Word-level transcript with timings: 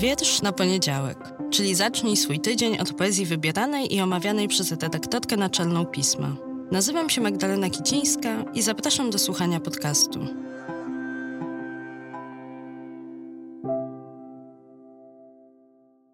Wiersz 0.00 0.42
na 0.42 0.52
poniedziałek, 0.52 1.18
czyli 1.50 1.74
zacznij 1.74 2.16
swój 2.16 2.40
tydzień 2.40 2.78
od 2.78 2.92
poezji 2.92 3.26
wybieranej 3.26 3.94
i 3.94 4.00
omawianej 4.00 4.48
przez 4.48 4.70
redaktorkę 4.70 5.36
naczelną 5.36 5.86
pisma. 5.86 6.36
Nazywam 6.70 7.10
się 7.10 7.20
Magdalena 7.20 7.70
Kicińska 7.70 8.44
i 8.54 8.62
zapraszam 8.62 9.10
do 9.10 9.18
słuchania 9.18 9.60
podcastu. 9.60 10.20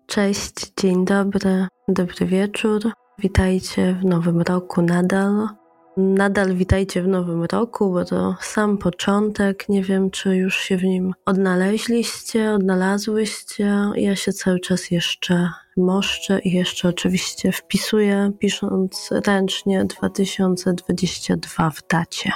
Cześć, 0.07 0.55
dzień 0.81 1.05
dobry, 1.05 1.67
dobry 1.89 2.27
wieczór. 2.27 2.93
Witajcie 3.19 3.99
w 4.03 4.05
nowym 4.05 4.43
roku 4.43 4.83
nadal. 4.83 5.49
Nadal 5.97 6.55
witajcie 6.55 7.03
w 7.03 7.09
nowym 7.09 7.45
roku, 7.45 7.93
bo 7.93 8.05
to 8.05 8.37
sam 8.41 8.79
początek. 8.79 9.69
Nie 9.69 9.83
wiem, 9.83 10.11
czy 10.11 10.37
już 10.37 10.57
się 10.57 10.77
w 10.77 10.85
nim 10.85 11.15
odnaleźliście, 11.25 12.53
odnalazłyście. 12.53 13.91
Ja 13.95 14.17
się 14.17 14.33
cały 14.33 14.61
czas 14.61 14.91
jeszcze 14.91 15.51
moszczę 15.77 16.41
i 16.41 16.53
jeszcze 16.53 16.89
oczywiście 16.89 17.53
wpisuję, 17.53 18.33
pisząc 18.39 19.11
ręcznie 19.27 19.85
2022 19.85 21.71
w 21.71 21.83
dacie. 21.91 22.33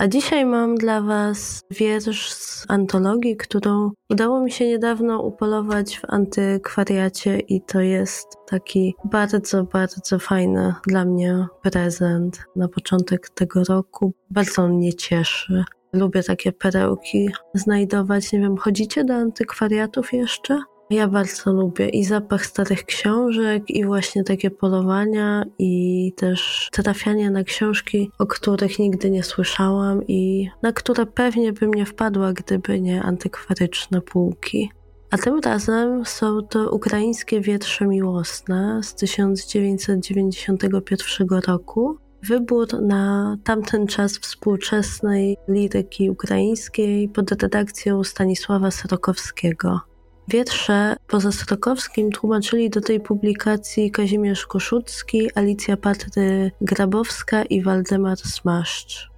A 0.00 0.08
dzisiaj 0.08 0.44
mam 0.44 0.74
dla 0.74 1.00
Was 1.00 1.62
wiersz 1.70 2.32
z 2.32 2.64
antologii, 2.68 3.36
którą 3.36 3.90
udało 4.10 4.40
mi 4.40 4.50
się 4.50 4.66
niedawno 4.66 5.22
upolować 5.22 5.98
w 5.98 6.04
antykwariacie 6.08 7.38
i 7.38 7.60
to 7.60 7.80
jest 7.80 8.28
taki 8.46 8.94
bardzo, 9.04 9.64
bardzo 9.64 10.18
fajny 10.18 10.74
dla 10.86 11.04
mnie 11.04 11.46
prezent 11.62 12.44
na 12.56 12.68
początek 12.68 13.30
tego 13.30 13.64
roku. 13.64 14.12
Bardzo 14.30 14.68
mnie 14.68 14.94
cieszy. 14.94 15.64
Lubię 15.92 16.22
takie 16.22 16.52
perełki 16.52 17.30
znajdować. 17.54 18.32
Nie 18.32 18.40
wiem, 18.40 18.56
chodzicie 18.56 19.04
do 19.04 19.14
antykwariatów 19.14 20.12
jeszcze? 20.12 20.62
Ja 20.90 21.08
bardzo 21.08 21.52
lubię 21.52 21.88
i 21.88 22.04
zapach 22.04 22.46
starych 22.46 22.84
książek, 22.84 23.70
i 23.70 23.84
właśnie 23.84 24.24
takie 24.24 24.50
polowania, 24.50 25.44
i 25.58 26.12
też 26.16 26.68
trafianie 26.72 27.30
na 27.30 27.44
książki, 27.44 28.10
o 28.18 28.26
których 28.26 28.78
nigdy 28.78 29.10
nie 29.10 29.22
słyszałam 29.22 30.06
i 30.06 30.50
na 30.62 30.72
które 30.72 31.06
pewnie 31.06 31.52
bym 31.52 31.74
nie 31.74 31.86
wpadła, 31.86 32.32
gdyby 32.32 32.80
nie 32.80 33.02
antykwaryczne 33.02 34.00
półki. 34.00 34.70
A 35.10 35.18
tym 35.18 35.40
razem 35.40 36.06
są 36.06 36.42
to 36.42 36.70
ukraińskie 36.70 37.40
wiersze 37.40 37.86
miłosne 37.86 38.80
z 38.82 38.94
1991 38.94 41.28
roku. 41.46 41.98
Wybór 42.22 42.82
na 42.82 43.36
tamten 43.44 43.86
czas 43.86 44.18
współczesnej 44.18 45.36
liryki 45.48 46.10
ukraińskiej 46.10 47.08
pod 47.08 47.42
redakcją 47.42 48.04
Stanisława 48.04 48.70
Sorokowskiego. 48.70 49.80
Wiersze 50.28 50.96
poza 51.06 51.32
Strokowskim 51.32 52.10
tłumaczyli 52.10 52.70
do 52.70 52.80
tej 52.80 53.00
publikacji 53.00 53.90
Kazimierz 53.90 54.46
Koszucki, 54.46 55.30
Alicja 55.34 55.76
Patry 55.76 56.50
Grabowska 56.60 57.44
i 57.44 57.62
Waldemar 57.62 58.18
Smaszcz. 58.18 59.10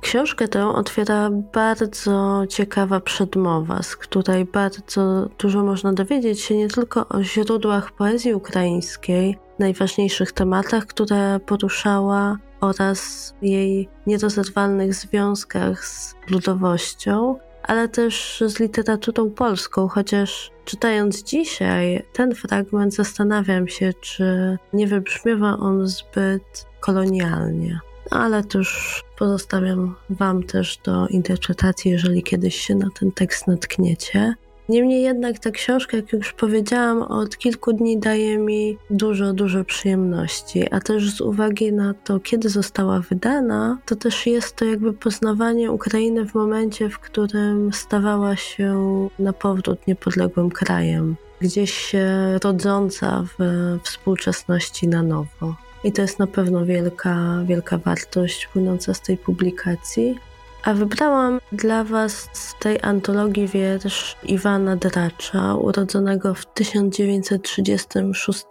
Książkę 0.00 0.48
tę 0.48 0.68
otwiera 0.68 1.30
bardzo 1.30 2.42
ciekawa 2.48 3.00
przedmowa, 3.00 3.82
z 3.82 3.96
której 3.96 4.44
bardzo 4.44 5.28
dużo 5.38 5.62
można 5.62 5.92
dowiedzieć 5.92 6.40
się 6.40 6.56
nie 6.56 6.68
tylko 6.68 7.08
o 7.08 7.22
źródłach 7.22 7.92
poezji 7.92 8.34
ukraińskiej, 8.34 9.38
najważniejszych 9.58 10.32
tematach, 10.32 10.86
które 10.86 11.40
poruszała 11.46 12.38
oraz 12.60 13.34
jej 13.42 13.88
nierozerwalnych 14.06 14.94
związkach 14.94 15.84
z 15.86 16.14
ludowością, 16.30 17.38
ale 17.62 17.88
też 17.88 18.44
z 18.46 18.60
literaturą 18.60 19.30
polską, 19.30 19.88
chociaż 19.88 20.50
czytając 20.64 21.22
dzisiaj 21.22 22.02
ten 22.12 22.34
fragment 22.34 22.94
zastanawiam 22.94 23.68
się, 23.68 23.92
czy 24.00 24.58
nie 24.72 24.86
wybrzmiewa 24.86 25.56
on 25.56 25.86
zbyt 25.86 26.66
kolonialnie. 26.80 27.80
No, 28.10 28.18
ale 28.18 28.42
już 28.54 29.02
pozostawiam 29.18 29.94
Wam 30.10 30.42
też 30.42 30.78
do 30.84 31.08
interpretacji, 31.08 31.90
jeżeli 31.90 32.22
kiedyś 32.22 32.56
się 32.56 32.74
na 32.74 32.88
ten 33.00 33.12
tekst 33.12 33.46
natkniecie. 33.46 34.34
Niemniej 34.72 35.02
jednak 35.02 35.38
ta 35.38 35.50
książka, 35.50 35.96
jak 35.96 36.12
już 36.12 36.32
powiedziałam, 36.32 37.02
od 37.02 37.38
kilku 37.38 37.72
dni 37.72 37.98
daje 37.98 38.38
mi 38.38 38.78
dużo, 38.90 39.32
dużo 39.32 39.64
przyjemności, 39.64 40.68
a 40.70 40.80
też 40.80 41.10
z 41.10 41.20
uwagi 41.20 41.72
na 41.72 41.94
to, 41.94 42.20
kiedy 42.20 42.48
została 42.48 43.00
wydana, 43.00 43.78
to 43.86 43.96
też 43.96 44.26
jest 44.26 44.56
to 44.56 44.64
jakby 44.64 44.92
poznawanie 44.92 45.72
Ukrainy 45.72 46.26
w 46.26 46.34
momencie, 46.34 46.88
w 46.88 46.98
którym 46.98 47.72
stawała 47.72 48.36
się 48.36 49.08
na 49.18 49.32
powrót 49.32 49.86
niepodległym 49.86 50.50
krajem, 50.50 51.16
gdzieś 51.40 51.72
się 51.74 52.38
rodząca 52.44 53.24
w 53.38 53.42
współczesności 53.82 54.88
na 54.88 55.02
nowo. 55.02 55.54
I 55.84 55.92
to 55.92 56.02
jest 56.02 56.18
na 56.18 56.26
pewno 56.26 56.66
wielka, 56.66 57.42
wielka 57.46 57.78
wartość 57.78 58.46
płynąca 58.46 58.94
z 58.94 59.00
tej 59.00 59.16
publikacji. 59.16 60.18
A 60.64 60.74
wybrałam 60.74 61.40
dla 61.52 61.84
Was 61.84 62.28
z 62.32 62.54
tej 62.58 62.78
antologii 62.82 63.46
wiersz 63.46 64.16
Iwana 64.22 64.76
Dracza, 64.76 65.54
urodzonego 65.54 66.34
w 66.34 66.46
1936 66.46 68.44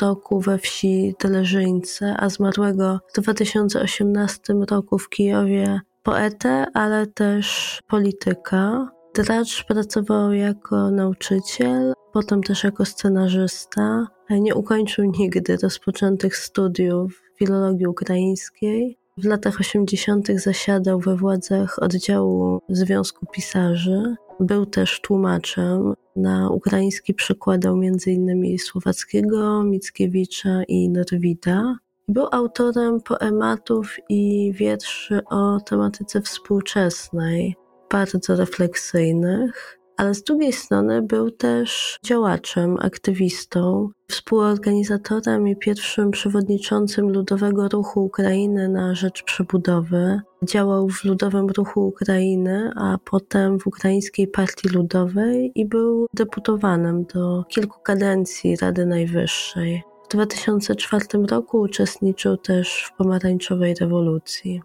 roku 0.00 0.40
we 0.40 0.58
wsi 0.58 1.14
Teleżyńce, 1.18 2.14
a 2.18 2.28
zmarłego 2.28 3.00
w 3.14 3.20
2018 3.22 4.54
roku 4.70 4.98
w 4.98 5.08
Kijowie. 5.08 5.80
Poetę, 6.02 6.66
ale 6.74 7.06
też 7.06 7.78
polityka. 7.86 8.90
Dracz 9.14 9.64
pracował 9.64 10.32
jako 10.32 10.90
nauczyciel, 10.90 11.92
potem 12.12 12.42
też 12.42 12.64
jako 12.64 12.84
scenarzysta. 12.84 14.06
Nie 14.30 14.54
ukończył 14.54 15.04
nigdy 15.04 15.56
rozpoczętych 15.62 16.36
studiów 16.36 17.22
filologii 17.38 17.86
ukraińskiej. 17.86 18.98
W 19.18 19.24
latach 19.24 19.60
80. 19.60 20.28
zasiadał 20.34 21.00
we 21.00 21.16
władzach 21.16 21.78
oddziału 21.82 22.60
Związku 22.68 23.26
Pisarzy. 23.26 24.14
Był 24.40 24.66
też 24.66 25.00
tłumaczem. 25.00 25.94
Na 26.16 26.50
ukraiński 26.50 27.14
przekładał 27.14 27.74
m.in. 27.74 28.58
Słowackiego, 28.58 29.62
Mickiewicza 29.62 30.62
i 30.68 30.88
Norwida. 30.88 31.78
Był 32.08 32.26
autorem 32.32 33.00
poematów 33.00 33.96
i 34.08 34.52
wierszy 34.56 35.24
o 35.24 35.60
tematyce 35.60 36.20
współczesnej, 36.20 37.56
bardzo 37.90 38.36
refleksyjnych 38.36 39.77
ale 39.98 40.14
z 40.14 40.22
drugiej 40.22 40.52
strony 40.52 41.02
był 41.02 41.30
też 41.30 41.98
działaczem, 42.04 42.76
aktywistą, 42.80 43.90
współorganizatorem 44.10 45.48
i 45.48 45.56
pierwszym 45.56 46.10
przewodniczącym 46.10 47.12
Ludowego 47.12 47.68
Ruchu 47.68 48.04
Ukrainy 48.04 48.68
na 48.68 48.94
rzecz 48.94 49.22
przebudowy. 49.22 50.20
Działał 50.42 50.88
w 50.88 51.04
Ludowym 51.04 51.46
Ruchu 51.48 51.86
Ukrainy, 51.86 52.72
a 52.76 52.98
potem 53.04 53.58
w 53.58 53.66
Ukraińskiej 53.66 54.28
Partii 54.28 54.68
Ludowej 54.68 55.52
i 55.54 55.66
był 55.66 56.06
deputowanym 56.14 57.04
do 57.04 57.44
kilku 57.48 57.80
kadencji 57.82 58.56
Rady 58.56 58.86
Najwyższej. 58.86 59.82
W 60.04 60.08
2004 60.08 61.06
roku 61.30 61.60
uczestniczył 61.60 62.36
też 62.36 62.84
w 62.84 62.96
pomarańczowej 62.96 63.74
rewolucji. 63.74 64.62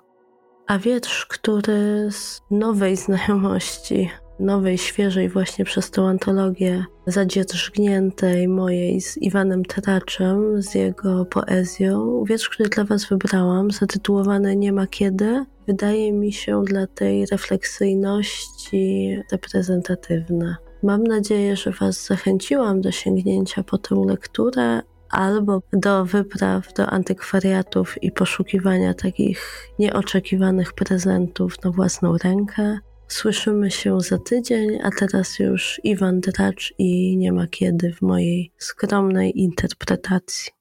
A 0.67 0.77
wiersz, 0.79 1.25
który 1.25 2.07
z 2.11 2.41
nowej 2.51 2.95
znajomości 2.95 4.09
nowej, 4.43 4.77
świeżej 4.77 5.29
właśnie 5.29 5.65
przez 5.65 5.91
tą 5.91 6.07
antologię 6.07 6.85
zadzierżgniętej 7.07 8.47
mojej 8.47 9.01
z 9.01 9.17
Iwanem 9.17 9.65
Traczem, 9.65 10.61
z 10.61 10.75
jego 10.75 11.25
poezją. 11.25 12.23
Wiersz, 12.27 12.49
który 12.49 12.69
dla 12.69 12.83
Was 12.83 13.05
wybrałam, 13.05 13.71
zatytułowany 13.71 14.55
Nie 14.55 14.73
ma 14.73 14.87
kiedy, 14.87 15.45
wydaje 15.67 16.13
mi 16.13 16.33
się 16.33 16.63
dla 16.63 16.87
tej 16.87 17.25
refleksyjności 17.25 19.17
reprezentatywny. 19.31 20.55
Mam 20.83 21.03
nadzieję, 21.03 21.55
że 21.55 21.71
Was 21.71 22.05
zachęciłam 22.05 22.81
do 22.81 22.91
sięgnięcia 22.91 23.63
po 23.63 23.77
tę 23.77 23.95
lekturę 24.07 24.81
albo 25.09 25.61
do 25.73 26.05
wypraw 26.05 26.73
do 26.73 26.87
antykwariatów 26.87 28.03
i 28.03 28.11
poszukiwania 28.11 28.93
takich 28.93 29.69
nieoczekiwanych 29.79 30.73
prezentów 30.73 31.63
na 31.63 31.71
własną 31.71 32.17
rękę. 32.17 32.79
Słyszymy 33.13 33.71
się 33.71 34.01
za 34.01 34.17
tydzień, 34.17 34.79
a 34.83 34.89
teraz 34.99 35.39
już 35.39 35.81
Iwan 35.83 36.19
Dracz 36.19 36.73
i 36.77 37.17
nie 37.17 37.31
ma 37.31 37.47
kiedy 37.47 37.93
w 37.93 38.01
mojej 38.01 38.51
skromnej 38.57 39.39
interpretacji. 39.39 40.51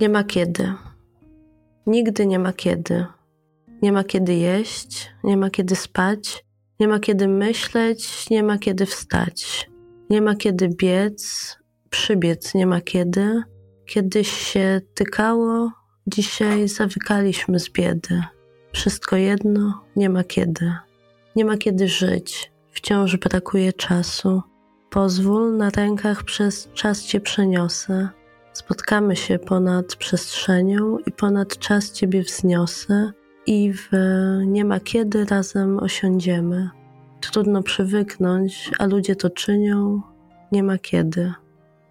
Nie 0.00 0.08
ma 0.08 0.24
kiedy. 0.24 0.72
Nigdy 1.86 2.26
nie 2.26 2.38
ma 2.38 2.52
kiedy. 2.52 3.06
Nie 3.82 3.92
ma 3.92 4.04
kiedy 4.04 4.34
jeść, 4.34 5.10
nie 5.24 5.36
ma 5.36 5.50
kiedy 5.50 5.76
spać, 5.76 6.44
nie 6.80 6.88
ma 6.88 6.98
kiedy 6.98 7.28
myśleć, 7.28 8.30
nie 8.30 8.42
ma 8.42 8.58
kiedy 8.58 8.86
wstać. 8.86 9.70
Nie 10.10 10.22
ma 10.22 10.34
kiedy 10.34 10.68
biec, 10.68 11.56
przybiec 11.90 12.54
nie 12.54 12.66
ma 12.66 12.80
kiedy. 12.80 13.42
Kiedyś 13.86 14.28
się 14.28 14.80
tykało, 14.94 15.81
Dzisiaj 16.06 16.68
zawykaliśmy 16.68 17.60
z 17.60 17.70
biedy. 17.70 18.22
Wszystko 18.72 19.16
jedno, 19.16 19.84
nie 19.96 20.10
ma 20.10 20.24
kiedy. 20.24 20.74
Nie 21.36 21.44
ma 21.44 21.56
kiedy 21.56 21.88
żyć. 21.88 22.52
wciąż 22.70 23.16
brakuje 23.16 23.72
czasu. 23.72 24.42
Pozwól, 24.90 25.56
na 25.56 25.70
rękach 25.70 26.22
przez 26.22 26.68
czas 26.74 27.02
Cię 27.02 27.20
przeniosę. 27.20 28.08
Spotkamy 28.52 29.16
się 29.16 29.38
ponad 29.38 29.96
przestrzenią 29.96 30.98
i 31.06 31.12
ponad 31.12 31.58
czas 31.58 31.92
Ciebie 31.92 32.22
wzniosę 32.22 33.12
i 33.46 33.72
w 33.72 33.88
nie 34.46 34.64
ma 34.64 34.80
kiedy 34.80 35.24
razem 35.24 35.78
osiądziemy. 35.78 36.70
Trudno 37.20 37.62
przywyknąć, 37.62 38.70
a 38.78 38.86
ludzie 38.86 39.16
to 39.16 39.30
czynią, 39.30 40.02
nie 40.52 40.62
ma 40.62 40.78
kiedy. 40.78 41.32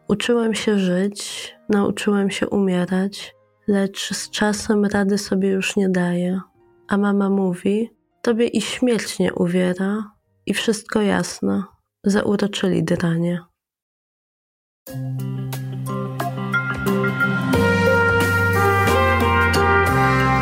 Uczyłem 0.07 0.55
się 0.55 0.79
żyć, 0.79 1.53
nauczyłem 1.69 2.29
się 2.29 2.49
umierać, 2.49 3.35
lecz 3.67 4.13
z 4.13 4.29
czasem 4.29 4.85
rady 4.85 5.17
sobie 5.17 5.49
już 5.49 5.75
nie 5.75 5.89
daję. 5.89 6.41
A 6.87 6.97
mama 6.97 7.29
mówi: 7.29 7.89
Tobie 8.21 8.47
i 8.47 8.61
śmierć 8.61 9.19
nie 9.19 9.33
uwiera, 9.33 10.11
i 10.45 10.53
wszystko 10.53 11.01
jasno, 11.01 11.63
zauroczyli 12.03 12.83
dranie. 12.83 13.41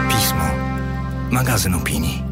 Pismo. 0.09 0.43
Magazyn 1.31 1.73
opinii. 1.73 2.28